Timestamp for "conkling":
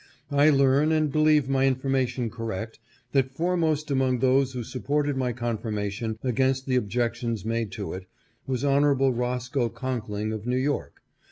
9.69-10.33